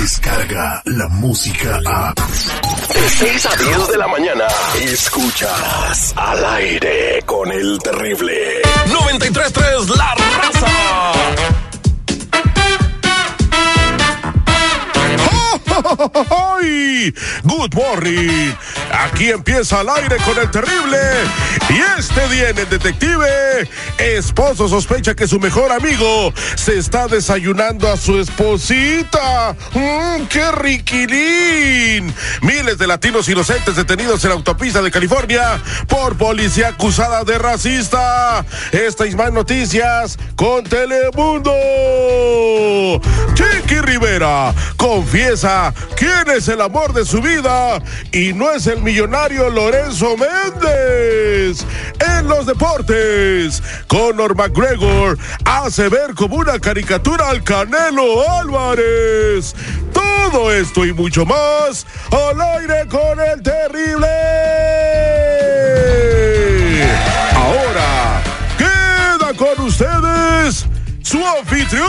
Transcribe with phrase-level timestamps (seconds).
[0.00, 2.14] Descarga la música a.
[2.94, 4.44] De 6 a 10 de la mañana.
[4.82, 8.62] Escuchas al aire con el terrible.
[8.86, 11.69] 93.3 La Raza.
[17.42, 18.52] Good morning.
[18.92, 20.98] Aquí empieza al aire con el terrible.
[21.68, 23.68] Y este día en el detective,
[23.98, 29.56] esposo sospecha que su mejor amigo se está desayunando a su esposita.
[29.74, 32.14] ¡Mmm, qué riquilín!
[32.42, 38.44] Miles de latinos inocentes detenidos en la autopista de California por policía acusada de racista.
[38.70, 41.50] Esta y más noticias con Telemundo.
[43.70, 49.48] Chiqui Rivera confiesa quién es el amor de su vida y no es el millonario
[49.48, 51.64] Lorenzo Méndez.
[52.00, 59.54] En los deportes, Conor McGregor hace ver como una caricatura al Canelo Álvarez.
[59.92, 64.08] Todo esto y mucho más al aire con el terrible.
[67.36, 68.20] Ahora,
[68.58, 70.66] queda con ustedes
[71.10, 71.88] su anfitrión,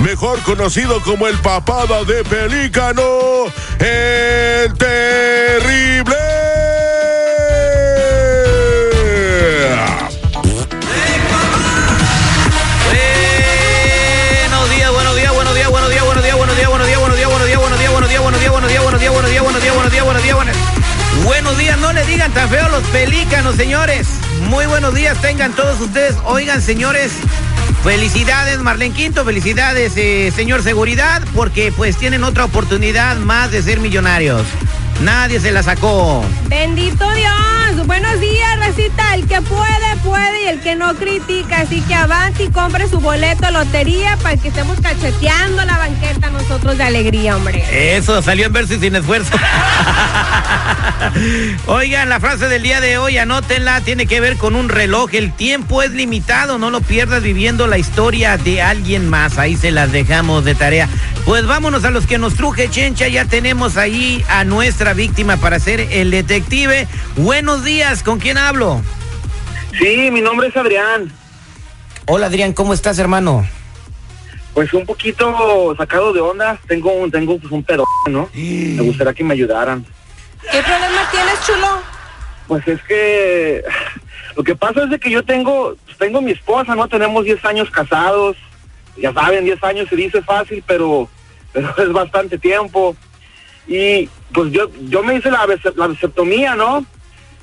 [0.00, 3.44] mejor conocido como el papada de pelícano,
[3.78, 6.16] el terrible.
[21.24, 24.06] Buenos días, no le digan tan feo los pelícanos, señores.
[24.48, 26.14] Muy buenos días, tengan todos ustedes.
[26.24, 27.12] Oigan, señores,
[27.88, 33.80] felicidades Marlene Quinto, felicidades eh, señor Seguridad, porque pues tienen otra oportunidad más de ser
[33.80, 34.42] millonarios.
[35.00, 36.24] Nadie se la sacó.
[36.48, 37.86] Bendito Dios.
[37.86, 39.14] Buenos días, Racita.
[39.14, 41.60] El que puede, puede y el que no critica.
[41.60, 46.30] Así que avante y compre su boleto de lotería para que estemos cacheteando la banqueta
[46.30, 47.96] nosotros de alegría, hombre.
[47.96, 49.32] Eso, salió en verso y sin esfuerzo.
[51.66, 55.14] Oigan, la frase del día de hoy, anótenla, tiene que ver con un reloj.
[55.14, 59.38] El tiempo es limitado, no lo pierdas viviendo la historia de alguien más.
[59.38, 60.88] Ahí se las dejamos de tarea.
[61.28, 63.06] Pues vámonos a los que nos truje, Chencha.
[63.06, 66.88] Ya tenemos ahí a nuestra víctima para ser el detective.
[67.16, 68.80] Buenos días, ¿con quién hablo?
[69.78, 71.12] Sí, mi nombre es Adrián.
[72.06, 73.46] Hola Adrián, ¿cómo estás, hermano?
[74.54, 76.58] Pues un poquito sacado de onda.
[76.66, 78.30] Tengo un, tengo pues un pedo, ¿no?
[78.32, 79.84] Me gustaría que me ayudaran.
[80.50, 81.82] ¿Qué problema tienes, chulo?
[82.46, 83.62] Pues es que
[84.34, 86.88] lo que pasa es de que yo tengo, pues tengo mi esposa, ¿no?
[86.88, 88.34] Tenemos 10 años casados.
[88.96, 91.08] Ya saben, 10 años se dice fácil, pero,
[91.52, 92.96] pero es bastante tiempo.
[93.66, 96.84] Y pues yo, yo me hice la, la ¿no?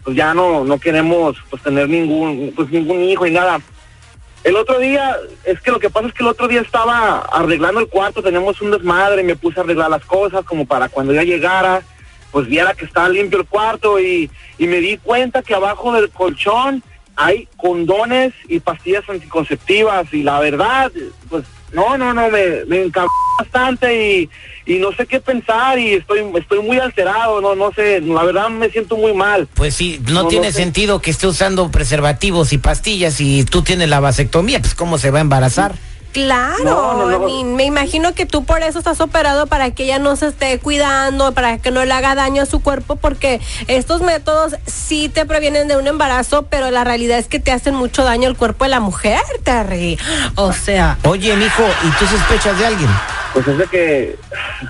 [0.04, 3.60] Pues ya no, no queremos pues tener ningún, pues ningún hijo y nada.
[4.44, 7.80] El otro día, es que lo que pasa es que el otro día estaba arreglando
[7.80, 11.24] el cuarto, tenemos un desmadre, me puse a arreglar las cosas como para cuando ya
[11.24, 11.82] llegara,
[12.32, 14.30] pues viera que estaba limpio el cuarto y,
[14.60, 16.84] y me di cuenta que abajo del colchón
[17.16, 20.92] hay condones y pastillas anticonceptivas y la verdad,
[21.30, 21.46] pues
[21.76, 22.90] no, no, no, me, me
[23.38, 24.30] bastante y,
[24.66, 28.50] y no sé qué pensar y estoy, estoy muy alterado, no, no sé, la verdad
[28.50, 29.48] me siento muy mal.
[29.54, 30.60] Pues sí, no, No, tiene no sé.
[30.60, 35.12] sentido que esté usando preservativos y pastillas y tú tienes la vasectomía, pues cómo se
[35.12, 35.76] va a embarazar.
[36.16, 37.28] Claro, No, no, no.
[37.28, 40.28] I mean, me imagino que tú por eso estás operado para que ella no se
[40.28, 45.10] esté cuidando, para que no le haga daño a su cuerpo, porque estos métodos sí
[45.10, 48.38] te previenen de un embarazo, pero la realidad es que te hacen mucho daño al
[48.38, 50.00] cuerpo de la mujer, Terry.
[50.36, 52.90] O sea, Oye, mijo, ¿y tú sospechas de alguien?
[53.34, 54.16] Pues es de que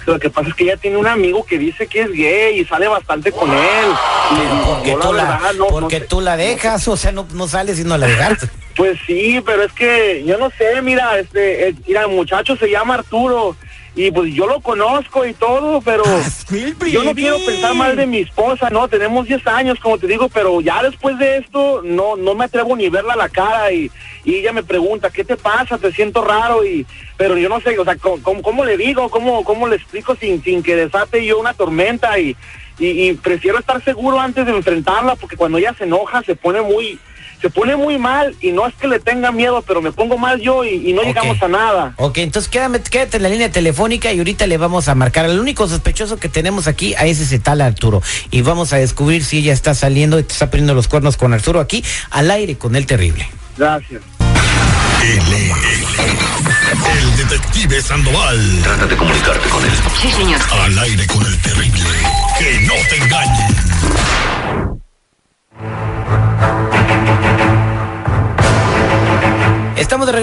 [0.07, 2.65] lo que pasa es que ella tiene un amigo que dice que es gay y
[2.65, 3.85] sale bastante con él.
[4.31, 6.07] Y Porque, tú, la, verdad no- porque no sé.
[6.09, 8.49] tú la dejas, o sea, no, no sales y no la dejaste.
[8.75, 12.69] Pues sí, pero es que yo no sé, mira, este, eh, mira, el muchacho se
[12.69, 13.55] llama Arturo
[13.95, 16.03] y pues yo lo conozco y todo, pero
[16.91, 20.27] yo no quiero pensar mal de mi esposa, no, tenemos 10 años, como te digo,
[20.27, 23.89] pero ya después de esto no no me atrevo ni verla a la cara y,
[24.25, 25.77] y ella me pregunta, ¿qué te pasa?
[25.77, 26.85] Te siento raro y
[27.15, 29.09] pero yo no sé, o sea, ¿cómo, cómo, cómo le digo?
[29.09, 32.19] ¿Cómo, ¿Cómo le explico sin, sin que desate yo una tormenta?
[32.19, 32.35] Y,
[32.77, 36.61] y, y prefiero estar seguro antes de enfrentarla porque cuando ella se enoja se pone
[36.61, 36.99] muy
[37.45, 40.41] se pone muy mal y no es que le tenga miedo, pero me pongo mal
[40.41, 41.93] yo y, y no llegamos a nada.
[41.97, 45.25] Ok, entonces quédame, quédate en la línea telefónica y ahorita le vamos a marcar.
[45.25, 48.01] El único sospechoso que tenemos aquí a ese ese tal Arturo.
[48.31, 51.33] Y vamos a descubrir si ella está saliendo y te está poniendo los cuernos con
[51.33, 53.29] Arturo aquí al aire con el terrible.
[53.55, 54.01] Gracias.
[56.95, 58.59] El detective Sandoval.
[58.63, 59.71] Trata de comunicarte con él.
[60.01, 60.41] Sí, señor.
[60.51, 62.04] Al aire con el terrible.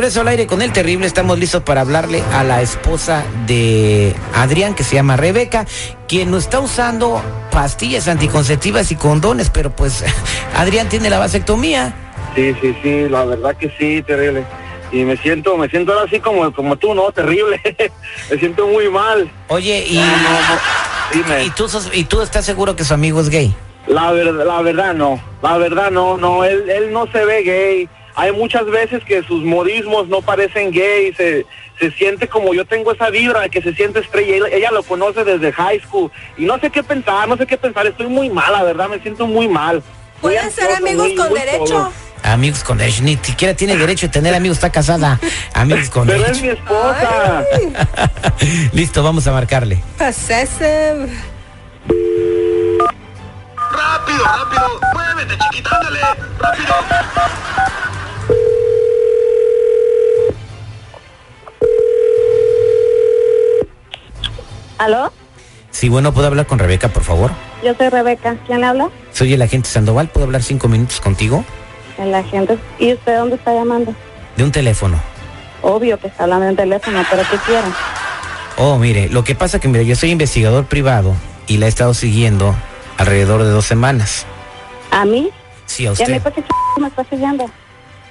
[0.02, 1.06] Regreso al aire con el terrible.
[1.06, 5.64] Estamos listos para hablarle a la esposa de Adrián, que se llama Rebeca,
[6.08, 7.22] quien no está usando
[7.52, 10.04] pastillas anticonceptivas y condones, pero pues
[10.56, 11.94] Adrián tiene la vasectomía.
[12.34, 14.44] Sí, sí, sí, la verdad que sí, terrible.
[14.90, 17.12] Y me siento, me siento ahora así como, como tú, ¿no?
[17.12, 17.60] Terrible.
[18.30, 19.30] me siento muy mal.
[19.50, 20.58] Oye, y, No, no.
[21.12, 21.44] Dime.
[21.44, 23.54] y tú sos- y tú estás seguro que su amigo es gay.
[23.86, 27.88] La verdad, la verdad no, la verdad no, no, él, él no se ve gay.
[28.14, 31.46] Hay muchas veces que sus modismos no parecen gay, se,
[31.80, 35.24] se siente como yo tengo esa vibra que se siente estrella, ella, ella lo conoce
[35.24, 38.52] desde high school y no sé qué pensar, no sé qué pensar, estoy muy mal,
[38.52, 39.82] la verdad, me siento muy mal.
[40.20, 41.64] Pueden ser amigos muy- con muy derecho.
[41.64, 41.92] todo.
[42.24, 45.18] Amigos con derecho, ni siquiera tiene derecho de tener amigos, está casada.
[45.54, 47.44] Amigos con Pero es mi esposa.
[48.72, 49.82] Listo, vamos a marcarle.
[49.98, 51.08] Possessive.
[53.72, 54.80] Rápido, rápido.
[54.94, 55.98] Muévete, chiquita, ándale.
[56.38, 56.74] Rápido.
[64.82, 65.12] ¿Aló?
[65.70, 67.30] Sí, bueno, ¿puedo hablar con Rebeca, por favor?
[67.64, 68.34] Yo soy Rebeca.
[68.46, 68.88] ¿Quién le habla?
[69.12, 71.44] Soy el agente Sandoval, ¿puedo hablar cinco minutos contigo?
[71.98, 72.58] El agente.
[72.80, 73.94] ¿Y usted dónde está llamando?
[74.36, 75.00] De un teléfono.
[75.62, 77.72] Obvio que está hablando en teléfono, pero ¿qué quieren?
[78.58, 81.14] Oh, mire, lo que pasa que, mire, yo soy investigador privado
[81.46, 82.52] y la he estado siguiendo
[82.98, 84.26] alrededor de dos semanas.
[84.90, 85.30] ¿A mí?
[85.66, 86.22] Sí, a ¿Y a mí usted.
[86.22, 86.46] por qué ch...
[86.80, 87.48] me está siguiendo?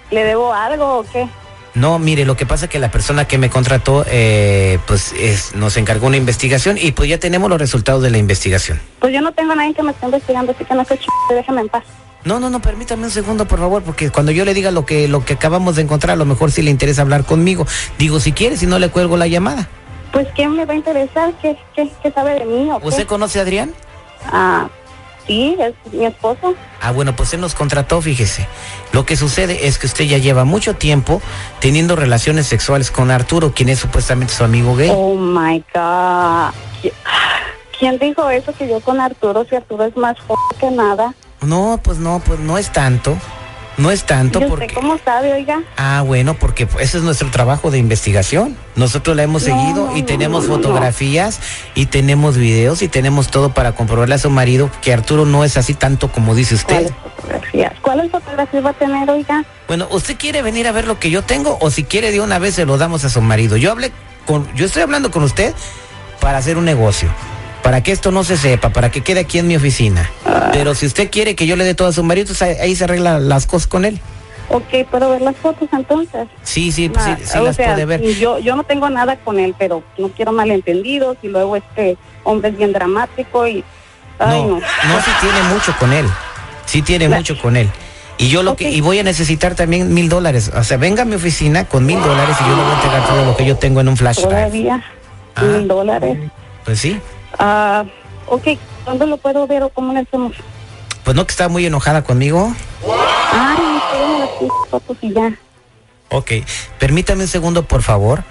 [0.09, 1.27] ¿Le debo algo o qué?
[1.73, 5.77] No, mire, lo que pasa que la persona que me contrató, eh, pues es- nos
[5.77, 8.79] encargó una investigación y pues ya tenemos los resultados de la investigación.
[8.99, 11.05] Pues yo no tengo a nadie que me esté investigando, así que no sé ch...
[11.29, 11.83] déjame en paz.
[12.25, 15.07] No, no, no, permítame un segundo, por favor, porque cuando yo le diga lo que,
[15.07, 17.65] lo que acabamos de encontrar, a lo mejor sí le interesa hablar conmigo.
[17.97, 19.67] Digo, si quiere, si no le cuelgo la llamada.
[20.11, 21.33] Pues ¿quién me va a interesar?
[21.41, 22.87] ¿Qué, qué, qué sabe de mí o qué?
[22.87, 23.73] ¿Usted conoce a Adrián?
[24.31, 24.67] Ah,
[25.27, 26.55] sí, es mi esposo.
[26.81, 28.47] Ah, bueno, pues él nos contrató, fíjese.
[28.91, 31.21] Lo que sucede es que usted ya lleva mucho tiempo
[31.59, 34.91] teniendo relaciones sexuales con Arturo, quien es supuestamente su amigo gay.
[34.93, 36.53] Oh my God.
[36.81, 36.93] ¿Qui-
[37.79, 38.53] ¿Quién dijo eso?
[38.53, 41.13] Que yo con Arturo, si Arturo es más f que nada.
[41.41, 43.17] No, pues no, pues no es tanto.
[43.81, 44.73] No es tanto ¿Y usted porque...
[44.73, 45.63] cómo sabe, oiga?
[45.75, 48.55] Ah, bueno, porque ese es nuestro trabajo de investigación.
[48.75, 50.55] Nosotros la hemos No, seguido no, y tenemos no.
[50.55, 51.39] fotografías
[51.73, 55.57] y tenemos videos y tenemos todo para comprobarle a su marido que Arturo no es
[55.57, 56.75] así tanto como dice usted.
[56.75, 57.73] ¿Cuáles fotografías?
[57.81, 59.43] ¿Cuáles fotografías va a tener, oiga?
[59.67, 62.37] Bueno, ¿usted quiere venir a ver lo que yo tengo o si quiere de una
[62.39, 63.57] vez se lo damos a su marido?
[63.57, 63.91] Yo hablé
[64.27, 65.53] con, yo estoy hablando con usted
[66.19, 67.09] para hacer un negocio,
[67.63, 70.09] para que esto no se sepa, para que quede aquí en mi oficina.
[70.51, 72.83] Pero si usted quiere que yo le dé todo a su marido, pues ahí, se
[72.83, 73.99] arreglan las cosas con él.
[74.49, 76.27] Ok, ¿puedo ver las fotos entonces?
[76.43, 78.01] Sí, sí, Ah, sí, sí las sea, puede ver.
[78.01, 82.49] Yo, yo no tengo nada con él, pero no quiero malentendidos y luego este hombre
[82.49, 83.63] es bien dramático y...
[84.19, 84.55] Ay, no, no.
[84.55, 86.05] no, sí tiene mucho con él.
[86.65, 87.69] Sí tiene mucho con él.
[88.17, 90.51] Y yo lo que, y voy a necesitar también mil dólares.
[90.55, 93.07] O sea, venga a mi oficina con mil dólares y yo le voy a entregar
[93.07, 94.21] todo lo que yo tengo en un flash.
[94.21, 94.83] Todavía,
[95.41, 96.17] mil dólares.
[96.63, 96.99] Pues sí.
[97.37, 97.85] Ah,
[98.27, 100.33] ok, ¿dónde lo puedo ver o cómo le hacemos?
[101.03, 102.53] Pues no que está muy enojada conmigo.
[103.31, 103.81] Ay,
[104.69, 105.33] fotos y ya.
[106.09, 106.31] Ok,
[106.77, 108.23] permítame un segundo, por favor.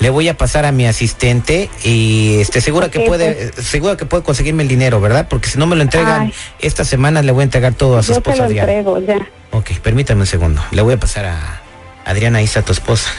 [0.00, 4.22] Le voy a pasar a mi asistente y este segura que puede, segura que puede
[4.22, 5.26] conseguirme el dinero, ¿verdad?
[5.28, 6.34] Porque si no me lo entregan Ay.
[6.60, 9.28] esta semana le voy a entregar todo a su Yo te esposa lo entrego, ya.
[9.50, 10.62] Ok, permítame un segundo.
[10.70, 11.60] Le voy a pasar a
[12.04, 13.10] Adriana Isa, tu esposa.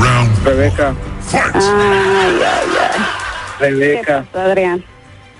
[0.00, 0.94] Round Rebeca,
[1.30, 1.54] fight.
[1.54, 3.19] Ay, ay,
[3.62, 3.68] ay.
[3.68, 4.84] ¿Qué Rebeca, pasó, Adrián?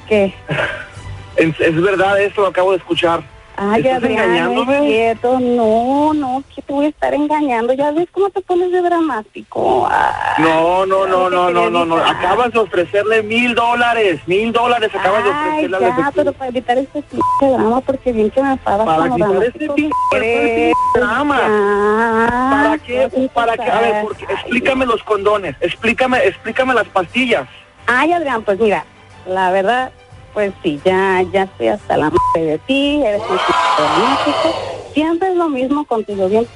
[0.08, 0.34] ¿Qué?
[1.36, 3.22] es, es verdad esto, lo acabo de escuchar.
[3.62, 4.76] Ay, ¿Estás Adrián, engañándome?
[4.78, 5.38] es cierto.
[5.38, 7.74] No, no, que te voy a estar engañando.
[7.74, 9.86] Ya ves cómo te pones de dramático.
[9.90, 11.96] Ay, No, no, no, no, no, no, no.
[11.98, 12.16] evitar.
[12.16, 16.32] Acabas de ofrecerle mil dólares, mil dólares acabas de Ay, ofrecerle a ya, la pero
[16.32, 20.74] para evitar este pinche drama, porque bien que me enfadas Para dramático este este eres.
[20.94, 21.36] drama.
[21.36, 23.28] Ya, ¿Para qué?
[23.34, 23.70] ¿Para qué?
[23.70, 27.46] A ver, porque, explícame los condones, explícame, explícame las pastillas.
[27.92, 28.84] Ay, Adrián, pues mira,
[29.26, 29.90] la verdad,
[30.32, 34.54] pues sí, ya, ya estoy hasta la madre de ti, eres un dramático.
[34.94, 36.46] Siempre es lo mismo contigo, bien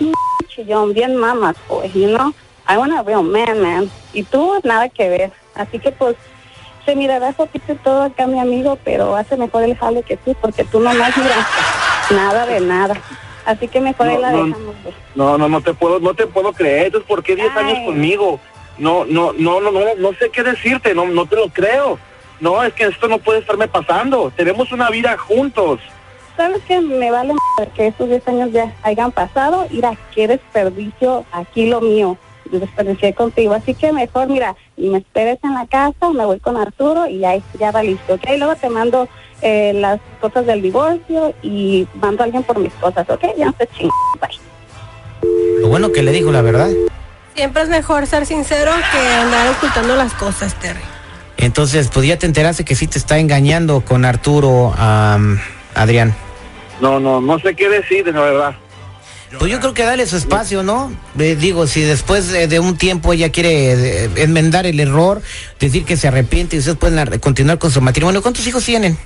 [0.46, 2.32] chillón, bien mamas, pues, you know?
[2.68, 3.90] I want a real man, man.
[4.12, 5.32] Y tú, nada que ver.
[5.56, 6.14] Así que, pues,
[6.84, 10.62] se mirará poquito todo acá, mi amigo, pero hace mejor el jale que tú, porque
[10.62, 11.48] tú nomás, mira,
[12.10, 12.94] nada de nada.
[13.44, 14.44] Así que mejor ahí No, la no.
[14.46, 14.94] dejamos, pues.
[15.16, 16.86] No, no, no te puedo, no te puedo creer.
[16.86, 17.64] Entonces, ¿por qué 10 Ay.
[17.64, 18.38] años conmigo?
[18.78, 21.98] No, no, no, no, no, no sé qué decirte, no, no te lo creo.
[22.40, 24.32] No, es que esto no puede estarme pasando.
[24.36, 25.80] Tenemos una vida juntos.
[26.36, 26.80] ¿Sabes qué?
[26.80, 29.66] Me vale m- que estos 10 años ya hayan pasado.
[29.70, 32.16] Mira, qué desperdicio aquí lo mío.
[32.50, 33.54] Yo desperdicié contigo.
[33.54, 37.20] Así que mejor, mira, y me esperes en la casa, me voy con Arturo y
[37.20, 38.24] ya, ya va listo, ¿ok?
[38.36, 39.08] Luego te mando
[39.40, 43.24] eh, las cosas del divorcio y mando a alguien por mis cosas, ¿ok?
[43.38, 43.90] Ya no se ching.
[44.20, 45.60] Bye.
[45.60, 46.68] Lo bueno que le dijo la verdad.
[47.34, 50.80] Siempre es mejor ser sincero que andar ocultando las cosas, Terry.
[51.36, 55.40] Entonces, pues ya te enteraste que sí te está engañando con Arturo, am,
[55.74, 56.14] Adrián.
[56.80, 58.54] No, no, no sé qué decir, la verdad.
[59.38, 60.92] Pues yo creo que dale su espacio, ¿no?
[61.18, 65.22] Eh, digo, si después de, de un tiempo ella quiere eh, enmendar el error,
[65.58, 68.22] decir que se arrepiente y ustedes pueden ar- continuar con su matrimonio.
[68.22, 68.96] ¿Cuántos hijos tienen?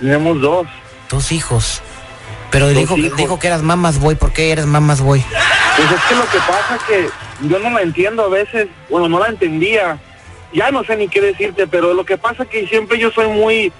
[0.00, 0.66] Tenemos dos.
[1.10, 1.82] Dos hijos.
[2.50, 3.16] Pero Dos dijo, hijos.
[3.18, 4.14] dijo que eras mamás boy.
[4.14, 5.22] ¿Por qué eres mamás boy?
[5.76, 7.10] Pues es que lo que pasa que
[7.42, 9.98] yo no la entiendo a veces, bueno, no la entendía.
[10.52, 13.72] Ya no sé ni qué decirte, pero lo que pasa que siempre yo soy muy,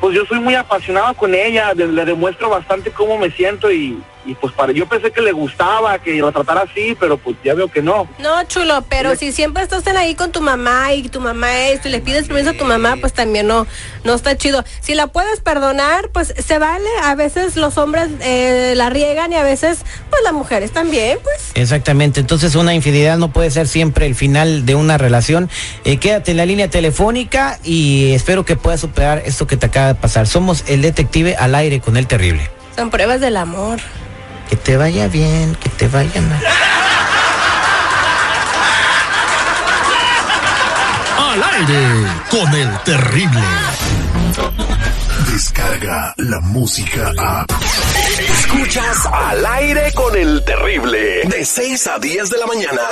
[0.00, 3.98] pues yo soy muy apasionado con ella, le, le demuestro bastante cómo me siento y,
[4.24, 7.54] y pues para yo pensé que le gustaba, que la tratara así, pero pues ya
[7.54, 8.08] veo que no.
[8.18, 11.88] No, chulo, pero si siempre estás en ahí con tu mamá y tu mamá esto
[11.88, 13.66] y le pides permiso a tu mamá, pues también no,
[14.04, 14.64] no está chido.
[14.80, 16.88] Si la puedes perdonar, pues se vale.
[17.02, 21.52] A veces los hombres eh, la riegan y a veces, pues las mujeres también, pues.
[21.54, 25.50] Exactamente, entonces una infidelidad no puede ser siempre el final de una relación.
[25.84, 29.88] Eh, quédate en la línea telefónica y espero que puedas superar esto que te acaba
[29.88, 30.26] de pasar.
[30.26, 32.48] Somos el detective al aire con el terrible.
[32.76, 33.80] Son pruebas del amor.
[34.52, 36.44] Que te vaya bien, que te vaya mal.
[41.18, 43.40] Al aire con el terrible.
[45.32, 47.46] Descarga la música a.
[48.28, 51.22] Escuchas al aire con el terrible.
[51.30, 52.82] De 6 a 10 de la mañana.